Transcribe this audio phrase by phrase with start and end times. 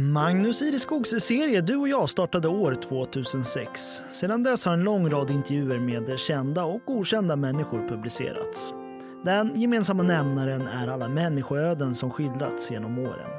[0.00, 4.02] Magnus Ireskogs serie Du och jag startade år 2006.
[4.10, 8.74] Sedan dess har en lång rad intervjuer med kända och okända människor publicerats.
[9.24, 13.30] Den gemensamma nämnaren är alla människoöden som skildrats genom åren.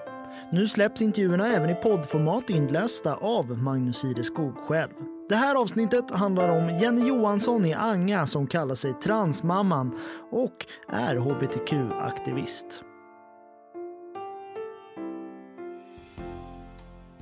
[0.52, 4.94] Nu släpps intervjuerna även i poddformat inlästa av Magnus Ireskog själv.
[5.30, 10.00] Det här avsnittet handlar om Jenny Johansson i Anga som kallar sig Transmamman
[10.32, 12.84] och är hbtq-aktivist.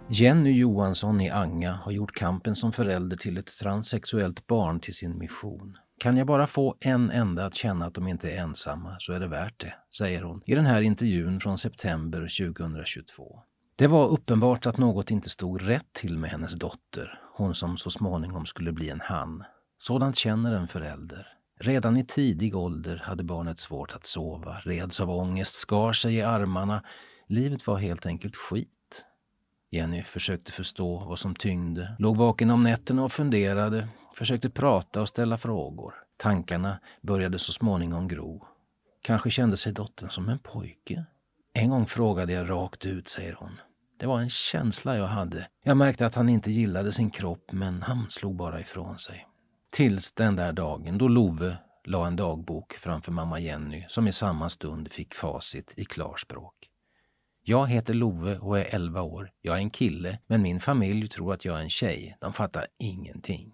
[0.09, 5.17] Jenny Johansson i Anga har gjort kampen som förälder till ett transsexuellt barn till sin
[5.17, 5.77] mission.
[5.99, 9.19] Kan jag bara få en enda att känna att de inte är ensamma så är
[9.19, 13.39] det värt det, säger hon i den här intervjun från september 2022.
[13.75, 17.89] Det var uppenbart att något inte stod rätt till med hennes dotter, hon som så
[17.89, 19.43] småningom skulle bli en han.
[19.77, 21.27] Sådant känner en förälder.
[21.59, 26.21] Redan i tidig ålder hade barnet svårt att sova, reds av ångest, skar sig i
[26.21, 26.83] armarna.
[27.27, 28.67] Livet var helt enkelt skit.
[29.71, 35.09] Jenny försökte förstå vad som tyngde, låg vaken om nätterna och funderade, försökte prata och
[35.09, 35.93] ställa frågor.
[36.17, 38.45] Tankarna började så småningom gro.
[39.03, 41.05] Kanske kände sig dottern som en pojke.
[41.53, 43.59] En gång frågade jag rakt ut, säger hon.
[43.99, 45.47] Det var en känsla jag hade.
[45.63, 49.27] Jag märkte att han inte gillade sin kropp, men han slog bara ifrån sig.
[49.69, 54.49] Tills den där dagen då Love la en dagbok framför mamma Jenny som i samma
[54.49, 56.56] stund fick facit i klarspråk.
[57.49, 59.31] Jag heter Love och är 11 år.
[59.41, 62.17] Jag är en kille, men min familj tror att jag är en tjej.
[62.21, 63.53] De fattar ingenting.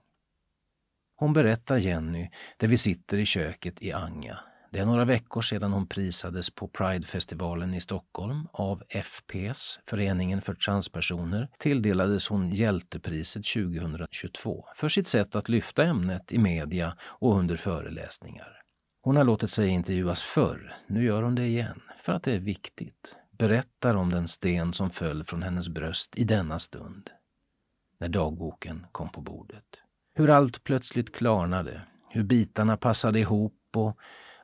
[1.16, 4.40] Hon berättar Jenny där vi sitter i köket i Anga.
[4.72, 10.54] Det är några veckor sedan hon prisades på Pridefestivalen i Stockholm av FPS, Föreningen för
[10.54, 17.58] transpersoner, tilldelades hon Hjältepriset 2022 för sitt sätt att lyfta ämnet i media och under
[17.58, 18.62] föreläsningar.
[19.02, 22.40] Hon har låtit sig intervjuas förr, nu gör hon det igen, för att det är
[22.40, 27.10] viktigt berättar om den sten som föll från hennes bröst i denna stund,
[28.00, 29.66] när dagboken kom på bordet.
[30.14, 33.98] Hur allt plötsligt klarnade, hur bitarna passade ihop och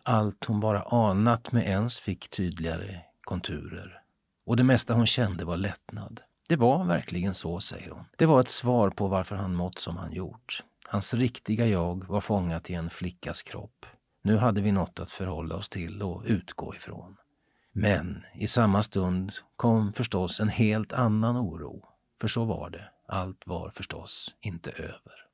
[0.03, 4.01] allt hon bara anat med ens fick tydligare konturer.
[4.46, 6.22] Och det mesta hon kände var lättnad.
[6.50, 8.06] Det var verkligen så, säger hon.
[8.18, 10.63] Det var ett svar på varför han mått som han gjort.
[10.88, 13.85] Hans riktiga jag var fångat i en flickas kropp.
[14.22, 17.16] Nu hade vi något att förhålla oss till och utgå ifrån.
[17.81, 21.85] Men i samma stund kom förstås en helt annan oro.
[22.22, 22.90] För så var det.
[23.07, 25.25] Allt var förstås inte över.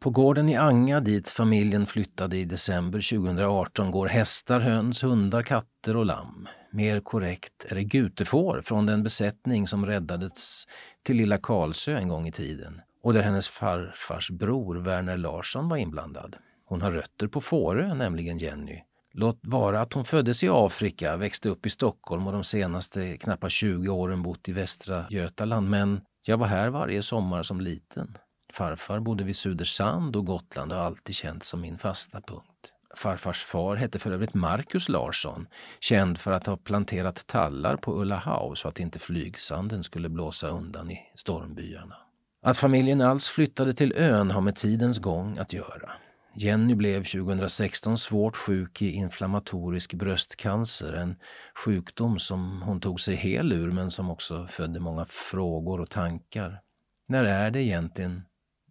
[0.00, 5.96] På gården i Anga dit familjen flyttade i december 2018 går hästar, höns, hundar, katter
[5.96, 6.48] och lamm.
[6.72, 10.64] Mer korrekt är det gutefår från den besättning som räddades
[11.02, 15.76] till Lilla Karlsö en gång i tiden och där hennes farfars bror Werner Larsson var
[15.76, 16.36] inblandad.
[16.64, 18.82] Hon har rötter på Fårö, nämligen Jenny,
[19.20, 23.50] Låt vara att hon föddes i Afrika, växte upp i Stockholm och de senaste knappt
[23.50, 28.18] 20 åren bott i västra Götaland, men jag var här varje sommar som liten.
[28.52, 32.74] Farfar bodde vid Sudersand och Gotland har alltid känts som min fasta punkt.
[32.96, 35.46] Farfars far hette för övrigt Marcus Larsson,
[35.80, 40.90] känd för att ha planterat tallar på Ullahau så att inte flygsanden skulle blåsa undan
[40.90, 41.96] i stormbyarna.
[42.42, 45.92] Att familjen alls flyttade till ön har med tidens gång att göra.
[46.40, 51.16] Jenny blev 2016 svårt sjuk i inflammatorisk bröstcancer, en
[51.64, 56.60] sjukdom som hon tog sig hel ur men som också födde många frågor och tankar.
[57.08, 58.22] När är det egentligen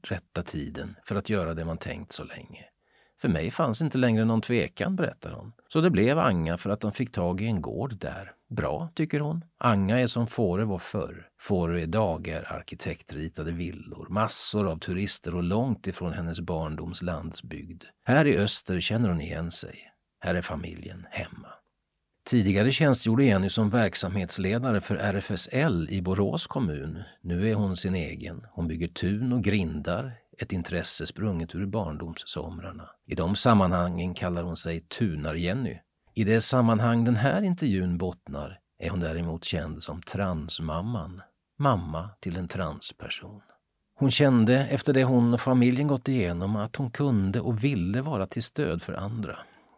[0.01, 2.65] rätta tiden för att göra det man tänkt så länge?
[3.21, 5.53] För mig fanns inte längre någon tvekan, berättar hon.
[5.67, 8.31] Så det blev Anga för att de fick tag i en gård där.
[8.49, 9.45] Bra, tycker hon.
[9.57, 11.27] Anga är som Fårö var förr.
[11.39, 17.83] Fårö idag är arkitektritade villor, massor av turister och långt ifrån hennes barndoms landsbygd.
[18.03, 19.91] Här i öster känner hon igen sig.
[20.19, 21.47] Här är familjen hemma.
[22.25, 27.03] Tidigare tjänstgjorde Jenny som verksamhetsledare för RFSL i Borås kommun.
[27.21, 28.45] Nu är hon sin egen.
[28.51, 32.89] Hon bygger tun och grindar, ett intresse sprunget ur barndomssomrarna.
[33.05, 35.79] I de sammanhangen kallar hon sig Tunar-Jenny.
[36.13, 41.21] I det sammanhang den här intervjun bottnar är hon däremot känd som transmamman,
[41.59, 43.41] mamma till en transperson.
[43.95, 48.27] Hon kände efter det hon och familjen gått igenom att hon kunde och ville vara
[48.27, 49.37] till stöd för andra.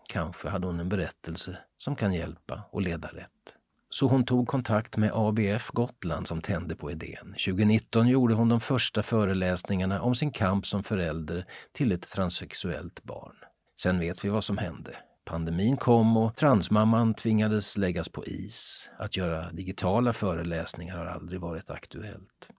[0.09, 3.58] Kanske hade hon en berättelse som kan hjälpa och leda rätt.
[3.89, 7.35] Så hon tog kontakt med ABF Gotland som tände på idén.
[7.45, 13.35] 2019 gjorde hon de första föreläsningarna om sin kamp som förälder till ett transsexuellt barn.
[13.81, 14.95] Sen vet vi vad som hände.
[15.25, 18.89] Pandemin kom och transmamman tvingades läggas på is.
[18.97, 22.49] Att göra digitala föreläsningar har aldrig varit aktuellt.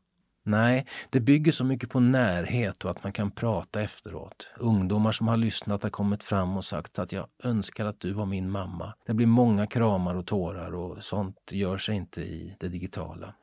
[0.43, 4.55] Nej, det bygger så mycket på närhet och att man kan prata efteråt.
[4.59, 8.27] Ungdomar som har lyssnat har kommit fram och sagt att jag önskar att du var
[8.27, 8.95] min mamma.
[9.07, 13.35] Det blir många kramar och tårar och sånt gör sig inte i det digitala.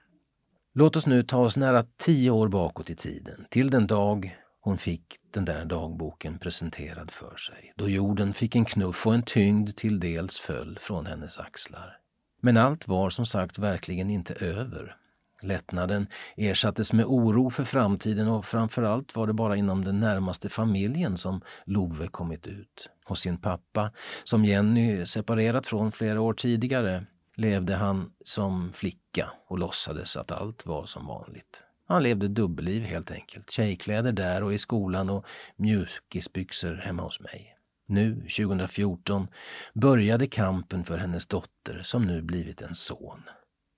[0.74, 4.78] Låt oss nu ta oss nära tio år bakåt i tiden, till den dag hon
[4.78, 9.76] fick den där dagboken presenterad för sig, då jorden fick en knuff och en tyngd
[9.76, 11.98] till dels föll från hennes axlar.
[12.42, 14.98] Men allt var som sagt verkligen inte över.
[15.42, 21.18] Lättnaden ersattes med oro för framtiden och framförallt var det bara inom den närmaste familjen
[21.18, 22.90] som Love kommit ut.
[23.06, 23.92] Hos sin pappa,
[24.24, 27.06] som Jenny separerat från flera år tidigare,
[27.36, 31.64] levde han som flicka och låtsades att allt var som vanligt.
[31.88, 33.50] Han levde dubbelliv helt enkelt.
[33.50, 35.26] Tjejkläder där och i skolan och
[35.56, 37.58] mjukisbyxor hemma hos mig.
[37.86, 39.28] Nu, 2014,
[39.74, 43.24] började kampen för hennes dotter som nu blivit en son.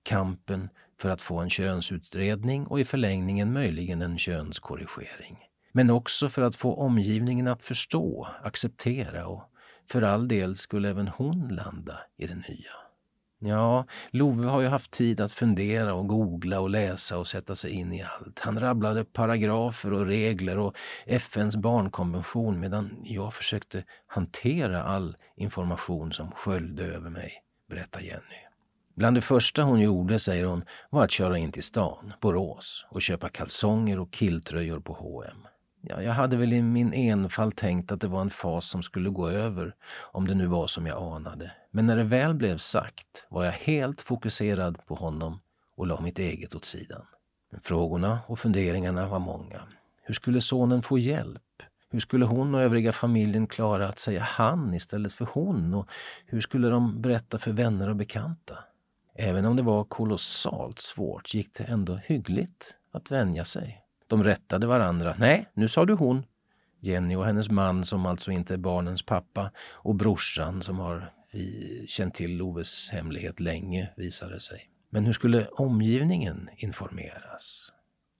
[0.02, 0.68] Kampen
[1.00, 5.38] för att få en könsutredning och i förlängningen möjligen en könskorrigering.
[5.72, 9.42] Men också för att få omgivningen att förstå, acceptera och
[9.90, 12.70] för all del skulle även hon landa i det nya.
[13.42, 17.70] Ja, Love har ju haft tid att fundera och googla och läsa och sätta sig
[17.70, 18.40] in i allt.
[18.40, 20.76] Han rabblade paragrafer och regler och
[21.06, 27.32] FNs barnkonvention medan jag försökte hantera all information som sköljde över mig,
[27.68, 28.49] berättar Jenny.
[29.00, 33.02] Bland det första hon gjorde, säger hon, var att köra in till stan, Borås, och
[33.02, 35.46] köpa kalsonger och killtröjor på H&M.
[35.80, 39.10] Ja, jag hade väl i min enfald tänkt att det var en fas som skulle
[39.10, 39.74] gå över,
[40.12, 41.52] om det nu var som jag anade.
[41.70, 45.40] Men när det väl blev sagt var jag helt fokuserad på honom
[45.76, 47.02] och la mitt eget åt sidan.
[47.52, 49.62] Men frågorna och funderingarna var många.
[50.02, 51.42] Hur skulle sonen få hjälp?
[51.90, 55.74] Hur skulle hon och övriga familjen klara att säga han istället för hon?
[55.74, 55.88] Och
[56.26, 58.58] hur skulle de berätta för vänner och bekanta?
[59.14, 63.84] Även om det var kolossalt svårt gick det ändå hyggligt att vänja sig.
[64.06, 65.14] De rättade varandra.
[65.18, 66.24] Nej, nu sa du hon.
[66.80, 71.86] Jenny och hennes man som alltså inte är barnens pappa och brorsan som har eh,
[71.86, 74.70] känt till Loves hemlighet länge visade sig.
[74.90, 77.72] Men hur skulle omgivningen informeras?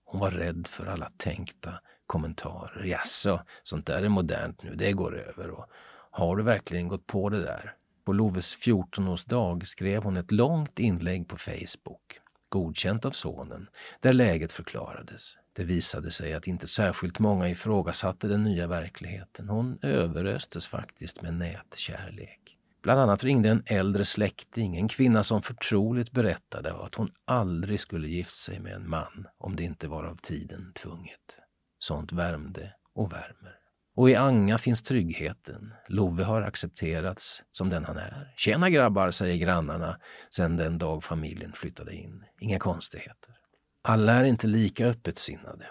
[0.05, 1.73] Hon var rädd för alla tänkta
[2.07, 2.85] kommentarer.
[2.85, 5.49] Jaså, sånt där är modernt nu, det går över.
[5.49, 5.65] Och
[6.11, 7.75] har du verkligen gått på det där?
[8.03, 12.19] På Loves 14-årsdag skrev hon ett långt inlägg på Facebook,
[12.49, 13.69] godkänt av sonen,
[13.99, 15.37] där läget förklarades.
[15.53, 19.49] Det visade sig att inte särskilt många ifrågasatte den nya verkligheten.
[19.49, 22.57] Hon överöstes faktiskt med nätkärlek.
[22.81, 28.07] Bland annat ringde en äldre släkting, en kvinna som förtroligt berättade att hon aldrig skulle
[28.07, 31.39] gift sig med en man om det inte var av tiden tvunget.
[31.79, 33.60] Sånt värmde och värmer.
[33.95, 35.73] Och i Anga finns tryggheten.
[35.87, 38.33] Love har accepterats som den han är.
[38.37, 39.97] Tjena grabbar, säger grannarna
[40.29, 42.23] sedan den dag familjen flyttade in.
[42.39, 43.35] Inga konstigheter.
[43.83, 45.65] Alla är inte lika öppet sinnade.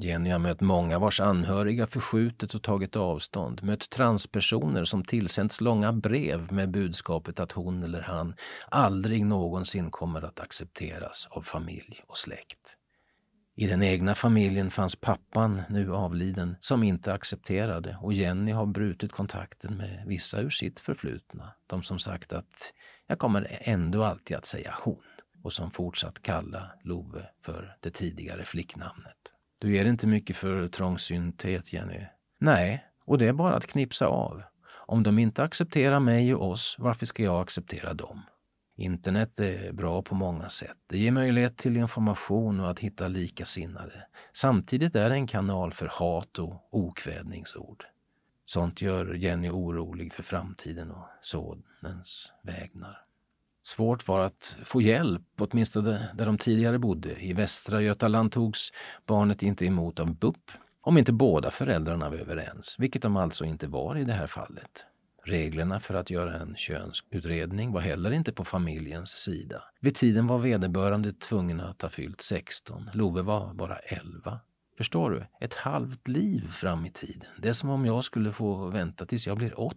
[0.00, 5.92] Jenny har mött många vars anhöriga förskjutit och tagit avstånd, mött transpersoner som tillsänts långa
[5.92, 8.34] brev med budskapet att hon eller han
[8.68, 12.77] aldrig någonsin kommer att accepteras av familj och släkt.
[13.60, 19.12] I den egna familjen fanns pappan, nu avliden, som inte accepterade och Jenny har brutit
[19.12, 21.52] kontakten med vissa ur sitt förflutna.
[21.66, 22.74] De som sagt att
[23.06, 25.02] jag kommer ändå alltid att säga hon
[25.42, 29.34] och som fortsatt kalla Love för det tidigare flicknamnet.
[29.58, 32.06] Du ger inte mycket för trångsynthet, Jenny.
[32.40, 34.42] Nej, och det är bara att knipsa av.
[34.70, 38.22] Om de inte accepterar mig och oss, varför ska jag acceptera dem?
[38.80, 40.76] Internet är bra på många sätt.
[40.86, 44.06] Det ger möjlighet till information och att hitta likasinnade.
[44.32, 47.84] Samtidigt är det en kanal för hat och okvädningsord.
[48.46, 53.04] Sånt gör Jenny orolig för framtiden och sonens vägnar.
[53.62, 57.24] Svårt var att få hjälp, åtminstone där de tidigare bodde.
[57.24, 58.72] I Västra Götaland togs
[59.06, 63.66] barnet inte emot av BUP, om inte båda föräldrarna var överens, vilket de alltså inte
[63.66, 64.86] var i det här fallet.
[65.28, 69.62] Reglerna för att göra en könsutredning var heller inte på familjens sida.
[69.80, 72.90] Vid tiden var vederbörande tvungen att ha fyllt 16.
[72.92, 74.40] Love var bara 11.
[74.78, 75.26] Förstår du?
[75.40, 77.28] Ett halvt liv fram i tiden.
[77.38, 79.76] Det är som om jag skulle få vänta tills jag blir 80.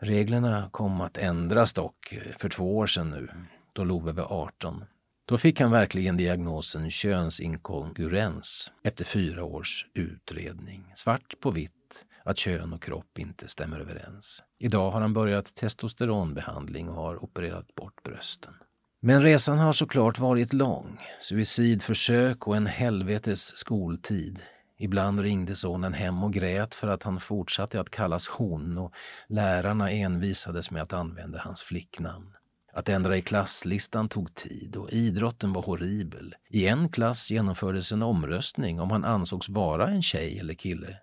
[0.00, 3.30] Reglerna kom att ändras dock eh, för två år sedan nu,
[3.72, 4.84] då Love var 18.
[5.24, 10.92] Då fick han verkligen diagnosen könsinkongruens efter fyra års utredning.
[10.94, 14.42] Svart på vitt att kön och kropp inte stämmer överens.
[14.60, 18.54] Idag har han börjat testosteronbehandling och har opererat bort brösten.
[19.00, 20.98] Men resan har såklart varit lång.
[21.20, 24.42] Suicidförsök och en helvetes skoltid.
[24.78, 28.94] Ibland ringde sonen hem och grät för att han fortsatte att kallas hon och
[29.28, 32.34] lärarna envisades med att använda hans flicknamn.
[32.72, 36.34] Att ändra i klasslistan tog tid och idrotten var horribel.
[36.48, 40.96] I en klass genomfördes en omröstning om han ansågs vara en tjej eller kille.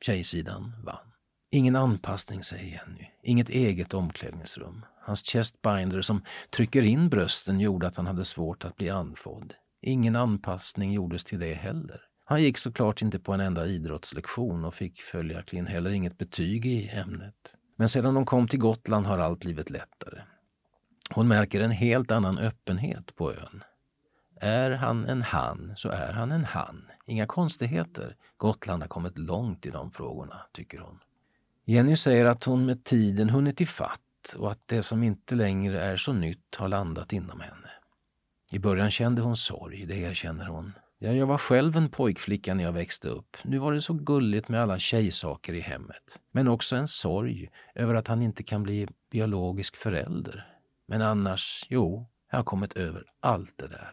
[0.00, 1.13] Tjejsidan vann.
[1.54, 3.06] Ingen anpassning, säger Jenny.
[3.22, 4.84] Inget eget omklädningsrum.
[5.00, 9.54] Hans chestbinder som trycker in brösten gjorde att han hade svårt att bli andfådd.
[9.82, 12.00] Ingen anpassning gjordes till det heller.
[12.24, 16.88] Han gick såklart inte på en enda idrottslektion och fick följaktligen heller inget betyg i
[16.88, 17.56] ämnet.
[17.76, 20.22] Men sedan de kom till Gotland har allt blivit lättare.
[21.10, 23.64] Hon märker en helt annan öppenhet på ön.
[24.40, 26.86] Är han en han så är han en han.
[27.06, 28.16] Inga konstigheter.
[28.36, 30.98] Gotland har kommit långt i de frågorna, tycker hon.
[31.66, 34.00] Jenny säger att hon med tiden hunnit ifatt
[34.36, 37.70] och att det som inte längre är så nytt har landat inom henne.
[38.52, 40.72] I början kände hon sorg, det erkänner hon.
[40.98, 43.36] Ja, jag var själv en pojkflicka när jag växte upp.
[43.44, 46.20] Nu var det så gulligt med alla tjejsaker i hemmet.
[46.32, 50.46] Men också en sorg över att han inte kan bli biologisk förälder.
[50.86, 53.90] Men annars, jo, jag har kommit över allt det där.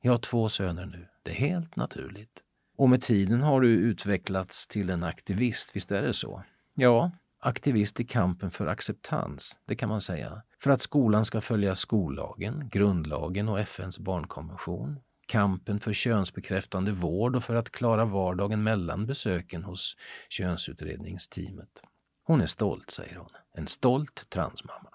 [0.00, 1.08] Jag har två söner nu.
[1.22, 2.42] Det är helt naturligt.
[2.76, 6.42] Och med tiden har du utvecklats till en aktivist, visst är det så?
[6.76, 10.42] Ja, aktivist i kampen för acceptans, det kan man säga.
[10.62, 15.00] För att skolan ska följa skollagen, grundlagen och FNs barnkonvention.
[15.26, 19.96] Kampen för könsbekräftande vård och för att klara vardagen mellan besöken hos
[20.28, 21.82] könsutredningsteamet.
[22.24, 23.30] Hon är stolt, säger hon.
[23.54, 24.90] En stolt transmamma.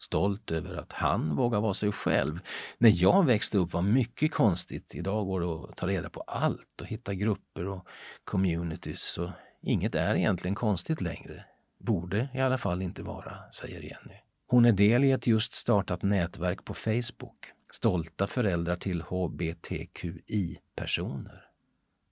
[0.00, 2.40] Stolt över att han vågar vara sig själv.
[2.78, 4.94] När jag växte upp var mycket konstigt.
[4.94, 7.86] Idag går det att ta reda på allt och hitta grupper och
[8.24, 9.18] communities.
[9.18, 9.30] och
[9.62, 11.44] inget är egentligen konstigt längre.
[11.78, 14.20] Borde i alla fall inte vara, säger Jenny.
[14.46, 17.52] Hon är del i ett just startat nätverk på Facebook.
[17.70, 21.44] Stolta föräldrar till hbtqi-personer.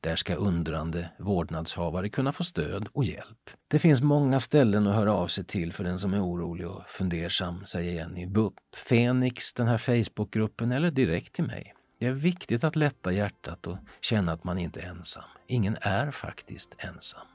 [0.00, 3.50] Där ska undrande vårdnadshavare kunna få stöd och hjälp.
[3.68, 6.88] Det finns många ställen att höra av sig till för den som är orolig och
[6.88, 8.26] fundersam, säger Jenny.
[8.26, 11.74] BUP, Fenix, den här Facebookgruppen eller direkt till mig.
[11.98, 15.24] Det är viktigt att lätta hjärtat och känna att man inte är ensam.
[15.46, 17.26] Ingen är faktiskt ensam.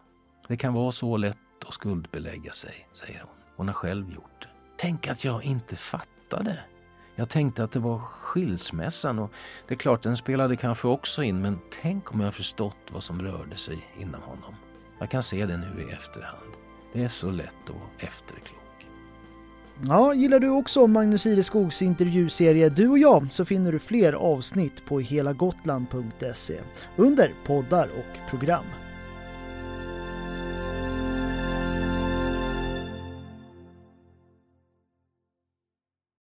[0.52, 3.30] Det kan vara så lätt att skuldbelägga sig, säger hon.
[3.56, 4.48] Hon har själv gjort det.
[4.78, 6.60] Tänk att jag inte fattade.
[7.16, 9.32] Jag tänkte att det var skilsmässan och
[9.68, 13.22] det är klart den spelade kanske också in men tänk om jag förstått vad som
[13.22, 14.56] rörde sig inom honom.
[15.00, 16.52] Jag kan se det nu i efterhand.
[16.94, 18.88] Det är så lätt att vara efterklok.
[19.84, 24.86] Ja, gillar du också Magnus Ireskogs intervjuserie Du och jag så finner du fler avsnitt
[24.86, 26.60] på helagotland.se
[26.96, 28.66] under poddar och program.